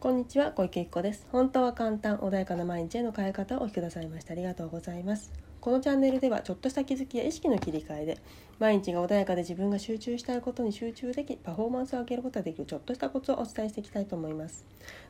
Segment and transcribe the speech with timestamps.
[0.00, 1.26] こんにちは小池子です。
[1.30, 5.30] 本当は簡単穏やかな毎日への変え方をお聞きくださいましてありがとうございます。
[5.60, 8.18] このチャンネルではちょっとした気づきや意識の切り替えで
[8.58, 14.64] 毎日が穏やかで自分が集中したいことに集中できパフォーマンスを上げることができるちょっとしたコツをお伝えしていきたいと思います。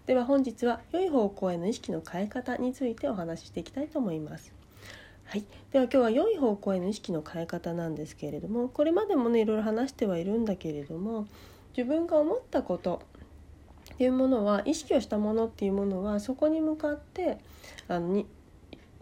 [0.07, 4.53] では本日は良い方向への意識の変え方についてお話ししていきたいと思います。
[5.27, 11.29] はい、では今日は良い方向への意識の変え方なんですけれどもこれまでもねいろいろ話してはいるんだけれども
[11.77, 13.03] 自分が思ったこと
[14.01, 17.37] っていうものは意識をしたものっていうものはそこに向かって
[17.87, 18.27] あのに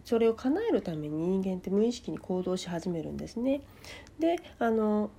[0.03, 3.61] それを叶えるために人間って無意識に行動し始めるんですね。
[4.19, 5.09] であの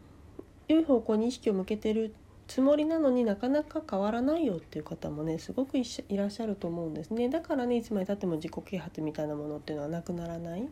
[0.68, 2.14] 良い方向に意識を向けてる
[2.46, 5.84] つもりなのになかなか変わらないよっていう方もねすごくい
[6.14, 7.30] らっしゃると思うんですね。
[7.30, 10.60] だからねいつまでたっても自己啓発みたいなものっていうのはなくならない。
[10.60, 10.64] っ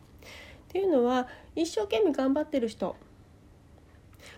[0.69, 2.95] ていうのは一生懸命頑張ってる人。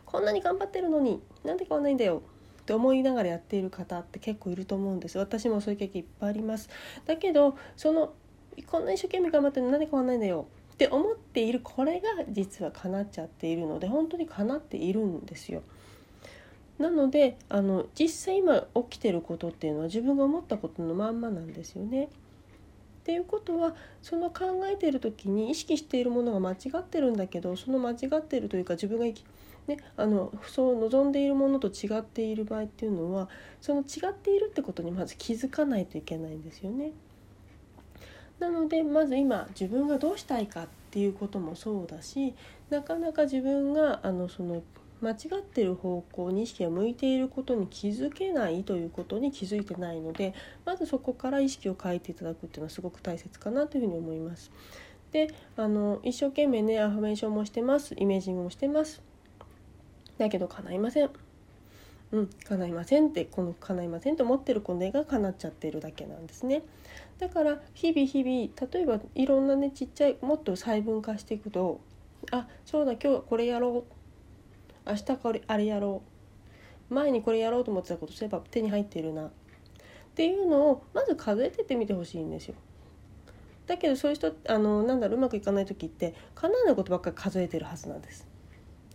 [0.07, 2.23] こんなに頑張ってるのになんで変わんないんだよ。
[2.71, 5.19] って思いながらやっている方って結構いると思うんです。
[5.19, 6.69] 私もそういう経験いっぱいあります。
[7.05, 8.13] だけどその
[8.69, 15.63] こんな一生懸命頑張ってるの何で変わんないんだよって思っているこれが実は叶っちゃっているので本当に叶っているんですよ。
[16.79, 22.05] なのであの実際今起きてることっていうのは自分が思ったことのまんまなんですよね。
[22.05, 22.09] っ
[23.03, 29.07] ていうことはその考えてる時に意識しているものが間違ってるんだけどその間違ってるというか自分が
[29.67, 33.29] ね、あのそう望んでいるものと違っている場合っていうのは
[33.61, 36.93] その違っているってことにまず気づかないといけないんですよね。
[38.41, 42.35] なのでまず今自分がどうしたいかっていうこともそうだし
[42.71, 44.63] なかなか自分があのその
[45.03, 54.51] 間違ってる方向に意識が向いていることに気づけないということに気づいてないのでまずそこから意識を変えていただくっていうのはすごく大切かなというふうに思います。
[55.13, 59.03] であの一生懸命ねアファメーションもしてますイメージングもしてます
[60.21, 61.11] だけど叶いません。
[62.13, 66.63] うん叶いませんってこの叶いませんと思ってるこのが叶っちゃってるだけなんですね。
[67.19, 71.81] だから日々日々例えばいろんなねちっちゃいもっと細分化していくと
[72.31, 74.91] あそうだ今日これやろう。
[74.91, 76.03] 明日これあれやろ
[76.91, 76.95] う。
[76.95, 79.27] 前にこれやろうと思ってたことそういえば手に入ってるな。
[79.27, 79.31] っ
[80.15, 82.57] ていうのをまず数えてってみてほしいんですよ。
[83.67, 88.30] だけどそういう人あのなんだろううまくいかない時って叶わないことばっかり数えてるはずなんです。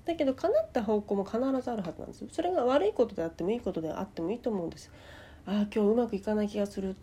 [0.06, 2.26] だけど叶った方向も必ずあるはずなんです。
[2.32, 4.92] それが悪いことであってもいいことであってもいいと思うんです。
[5.46, 6.96] ああ今日うまくいかない気がする。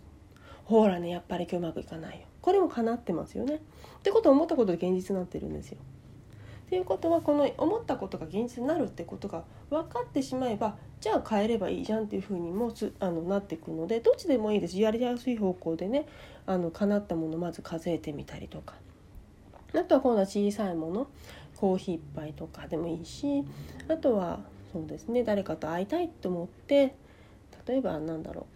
[0.65, 2.27] ほらねやっぱり今日うまくいかないよ。
[2.41, 3.57] これも叶ってますよね。
[3.57, 3.59] っ
[4.03, 5.79] てことは思ったことで現実になってるんですよ。
[6.67, 14.79] っていうことはこの思ったことが現実になるってことが分かってしまえばじゃあ変えればいいじゃんっていうふうにもつあのなっていくのでどっちでもいいです。
[14.81, 16.07] やりやすい方向でね
[16.47, 18.75] あの叶ったものをまず数えてみたりとか。
[19.75, 21.07] あとは今度は小さいもの。
[21.63, 23.45] コーヒー1杯とかでもいいし
[23.87, 24.41] あとは
[24.73, 26.97] そうですね誰かと会いたいと思って
[27.69, 28.49] 例えばなんだろ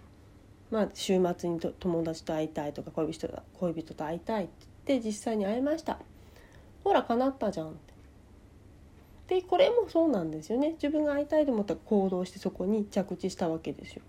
[0.72, 3.28] うまあ週末に友達と会いたいとか恋人
[3.60, 4.52] 恋人と会いたいって
[4.86, 6.00] 言って実際に会いました。
[6.82, 7.78] ほら叶ったじゃん
[9.28, 10.72] でこれもそうなんですよね。
[10.72, 14.02] 自分が会いたいと思ったら行動してそこに着地したわけですよ。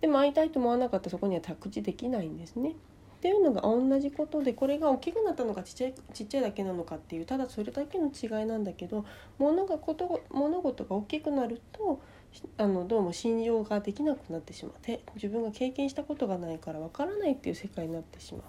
[0.00, 2.74] でも会いたいと思わなかったらそこには着地できないんですね。
[3.24, 9.06] っていうのが同じことでこれが大きくなったのかちっちゃいちっちゃいだけなのかっていうただそれだけの違いなんだけど
[9.38, 12.02] 物がこと物事が大きくなると
[12.58, 18.42] あのどうも信用ができなくなってしまって自分が経験したことがないからわからないっていう世界になってしま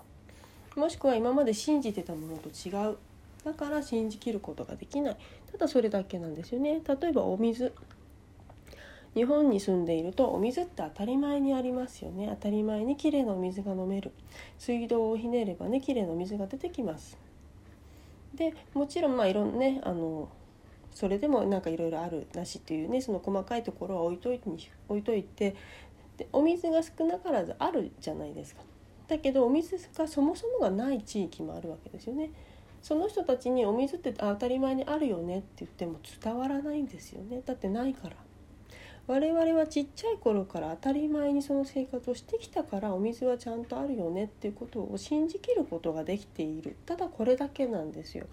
[0.75, 0.79] う。
[0.81, 2.97] もしくは今まで信じてたものと違う。
[3.45, 5.17] だから信じきることができない。
[5.53, 6.81] ただそれだけなんですよね。
[6.85, 7.71] 例えばお水。
[9.15, 12.27] 日本に住んでいるとお水って当たり前にありますよね。
[12.31, 14.11] 当たり前にきれいなお水が飲める。
[14.59, 17.17] 水道をひねればねきれいなお水が出てきます。
[18.35, 20.27] でもちろんまあいろんなねあの
[20.91, 24.49] それでもなんかいろいろあるなしっていうねその細かいところは置いといて
[24.89, 25.55] 置いといて
[26.17, 28.63] でお水が少なからずあるじゃないですか。
[29.07, 32.31] だけどお水がそもそもがない地域もあるわけですよね。
[32.83, 37.41] その人たちにお水って当たり前にあるよねって言っても伝わらないんですよね。
[37.45, 38.15] だってないから。
[39.07, 48.25] 我々はちっちゃい頃から当たり前にその生活をしてきたからお水はちゃんとあるよねっていうことを信じきることができているただこれだけなんですよ。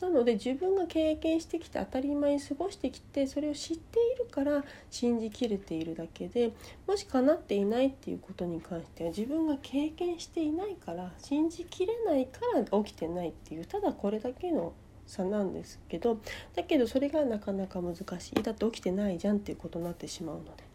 [0.00, 6.52] なので自分が経験してきて当たり前に過ごしてきてそれを知っているから信じきれているだけで
[6.86, 14.72] もし叶っていないっていうことに関しては自分が経験していないから信じきれないから起きてないっていうただこれだけの
[15.10, 16.18] 差なんですけど
[16.54, 20.70] だけどそれがなかなか難しいだって起きてないじゃんっていうことになってしまうので。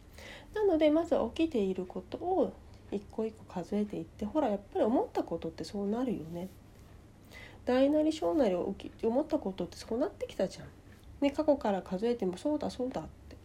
[0.56, 2.54] なのでまず起きていることを
[2.92, 6.48] 一個一個数えていってほらやっぱり思ったことってそうなるよね。
[7.66, 10.68] 大なり小なり起き思ったことってそうなってきたじゃん。
[11.20, 13.36] ね、過去から数えてもそうだそうだって。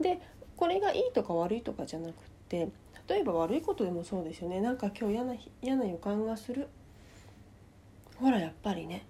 [0.00, 0.20] で
[0.56, 2.14] これがいいとか悪いとかじゃなくっ
[2.48, 2.68] て
[3.08, 4.60] 例えば悪いことでもそうですよね。
[4.60, 6.66] なんか今日嫌な嫌な予感がする。
[8.16, 9.06] ほらやっぱりね。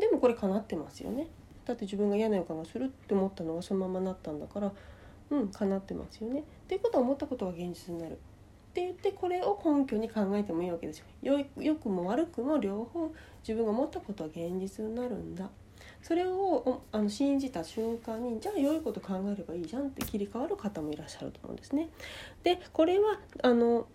[0.00, 1.28] でもこれ叶ってますよね。
[1.64, 4.72] だって自分が嫌な予感がするって思ったのがそのままなったんだから
[5.30, 6.40] うん叶ってますよね。
[6.40, 8.12] っていうことは思ったことが現実になる。
[8.12, 11.38] って言ってこれを根拠に考えてもいいわけですよ。
[11.38, 13.12] よよくも悪くも両方
[13.42, 15.48] 自分が思ったことは現実になるんだ。
[16.02, 21.88] それをあの信じた瞬間にじゃあ良いこと考えればいいじゃんって切り替わる方もいらっしゃると思うんですね。
[22.42, 23.86] でこれはあの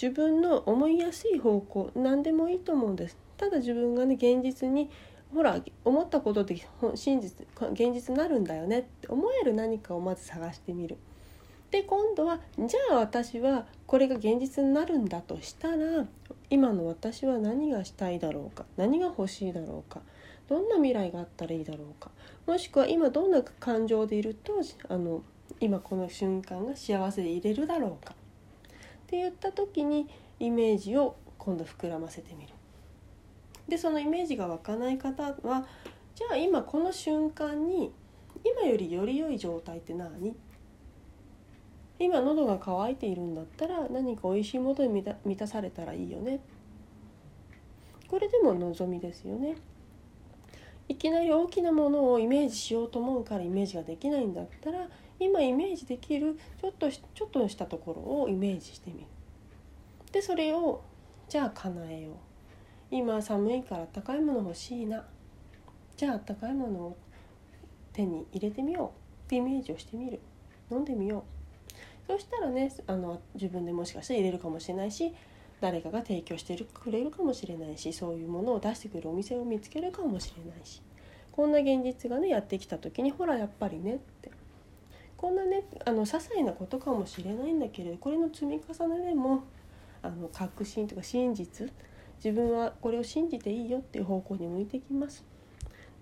[0.00, 3.16] 自分の思いやすい方向何でもいいと思うんです。
[3.36, 4.90] ただ自分がね現実に
[5.34, 6.60] ほら思ったことで
[6.94, 10.96] 真実現実になるんだよねって思える何かをまず探してみる。
[11.70, 16.04] で今度はじゃあ私はこれが現実になるんだとしたら
[16.48, 20.00] 今の私は何がしたいだろうか何が欲しいだろうか
[20.48, 22.10] どんな未来があったらいいだろうか
[22.46, 24.54] もしくは今どんな感情でいると
[24.88, 25.22] あの
[25.60, 30.08] 今この瞬間が幸せでいれるだろうかって言った時に
[30.40, 32.52] イメージを今度膨らませてみる。
[33.70, 35.64] でそのイメージが湧かない方は
[36.14, 37.92] じゃあ今この瞬間に
[38.44, 40.34] 今よりより良い状態って何？
[41.98, 46.40] 今喉が渇いているんだったら何か美味しいものに満たされたらいいよね。
[48.08, 49.56] これでも望みですよね。
[50.88, 54.88] いきなり大きなものをイメージしようと思うからイメージができないんだったら
[55.20, 59.06] 今イメージできるちょっとちょっとしたところをイメージしてみる。
[60.10, 60.82] でそれを
[61.28, 62.14] じゃあ叶えよう。
[62.90, 65.04] 今寒いからあったかいもの欲しいな。
[65.96, 66.96] じゃああったかいものを
[67.92, 68.88] 手に入れてみよう。
[68.88, 70.18] ってイメージをしてみる。
[70.70, 71.24] 飲んでみよ
[72.08, 72.12] う。
[72.12, 75.14] そしたらねあの自分でもしかしたら入れるかもしれないし
[75.60, 80.82] 誰かが提供してくれるかもしれないしそういうものを出してくれるお店を見つけるかもしれないし。
[81.30, 84.30] こんな現実がねやってきた時にほらやっぱりねって。
[85.16, 89.44] こんなねあの些細なことかもしれないんだけれどこれの積み重ねでも
[90.02, 91.70] あの確信とか真実
[92.22, 95.24] 自分はこれを信じていいよっていう方向に向いてきます。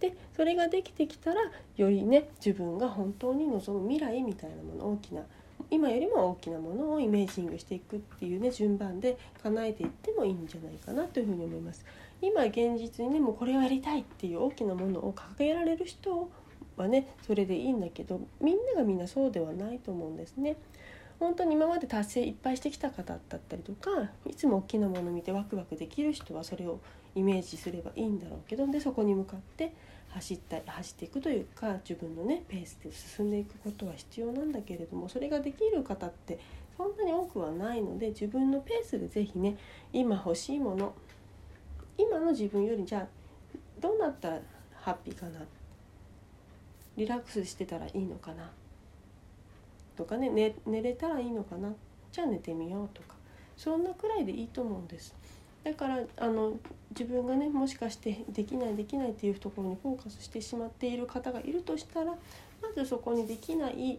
[0.00, 1.40] でそれができてきたら
[1.76, 5.22] よりね自分が本当に望む未来みたいなもの大きな
[5.70, 11.84] 今よりも大きなものをイメージングしていくっていうね順番で叶えていってもいいんじゃないかなというふうに思います。
[12.20, 16.28] 今現実にねもうこれをやりたいっていう大きなものを掲げられる人
[16.76, 20.56] はねそれでいいんだけどみんながみんなそうではないと思うんですね。
[21.20, 26.80] 本当に今まで達成いっぱいしてきた方だったりとかいつも大きなもの見てワクワクできる人はそれを
[27.14, 29.72] イメージすればいいんだろうけどでそこに向かって
[30.10, 36.38] 走った走っていくというか自分のねペースで進んでいくことは必要なんだけれどもそれができる方って
[36.76, 39.56] そんなに多くはないので自分のペースで是非ね
[39.92, 40.94] 今欲しいもの
[41.98, 43.06] 今の自分よりじゃあ
[43.80, 44.40] どうなったら
[44.80, 45.40] ハッピーかな
[46.96, 48.50] リラックスしてたらいいのかな
[49.98, 51.74] とかね寝寝れたらいいのかな。
[52.12, 53.16] じゃあ寝てみようとか。
[53.56, 55.12] そんなくらいでいいと思うんです。
[55.64, 56.52] だからあの
[56.90, 62.12] 自分がねもしかしてできないできないっていうところにフォーカスしてしまっている方がいるとしたら
[62.62, 63.98] まずそこにできないっ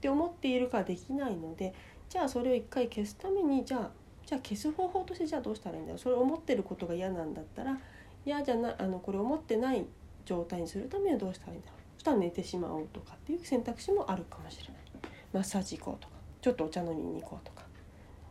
[0.00, 1.74] て思っているかできないので
[2.08, 3.90] じゃあそれを一回消すためにじゃあ
[4.24, 5.98] じゃあ消す方法としてじゃあどうしたらいいんだろう。
[5.98, 7.76] それ思ってることが嫌なんだったら
[8.24, 9.84] 嫌じゃないあのこれ思ってない
[10.24, 11.80] 状態にするためにはどうしたらいいんだろう。
[11.96, 14.85] そしたら寝てしまおうとかっていう選択肢もあるかもしれない。
[15.36, 17.62] マッサージ行こうとかちょっとお茶飲みに行こうとか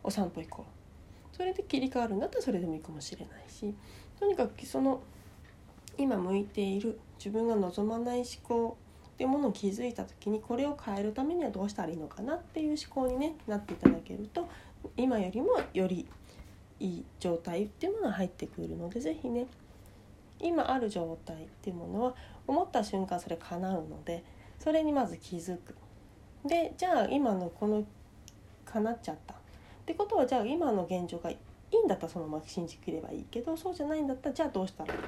[0.02, 0.64] お散歩行こ
[1.32, 3.72] うそれで切り替わるんだったらそれでもいいかもしれないし
[4.18, 5.00] とにかくその
[5.96, 8.76] 今向いている自分が望まない思考
[9.14, 14.48] っていうものを気づいた時にこれを変えるためにはどうしたらいいのかなっていう思考に、ね、なっていただけると
[14.96, 16.08] 今よりもより
[16.80, 19.46] いい状態っていうものが入ってくるので是非ね
[20.40, 22.14] 今ある状態っていうものは
[22.48, 24.24] 思った瞬間それ叶うので
[24.58, 25.76] それにまず気づく。
[26.46, 27.84] でじゃあ今のこの
[28.64, 29.34] 叶っちゃった。
[29.34, 29.36] っ
[29.86, 31.38] てことはじゃあ今の現状がい
[31.70, 34.94] いんだったらそのまま信じきればいいけどそうじゃないんだったらじゃあどうしたら？
[34.94, 35.00] いい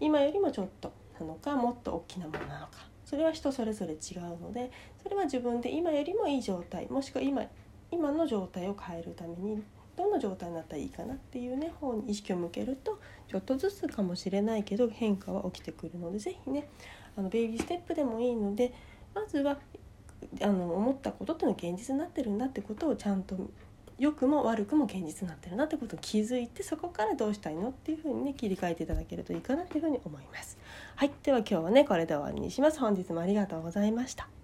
[0.00, 2.86] 今よりもちょっとなのかもっと大きなものなのか。
[3.04, 4.70] それは人それぞれ違うので
[5.02, 7.42] それは自分で今よりもいい状態もしくは今
[7.90, 9.62] 今の状態を変えるために
[9.96, 16.68] どんな状態になったらいいかなっていうね方に意識を向けるとちょっとずつかもしれないけど変化は起きてくるので是非ね
[17.16, 18.74] あのベイビーステップでもいいので
[19.14, 19.58] まずは
[20.42, 23.36] あの思ったことっていうのは現実になってるんだってことをちゃんと
[23.98, 30.58] 良くも悪くも現実になってるなってことを気づいてそこからどうしたいのっていうふうにね切り替えていただけるといいかなっていうふうに思います。
[30.96, 32.78] はいでは今日はねこれで終わりにします。
[32.78, 34.37] 本日もありがとうございました。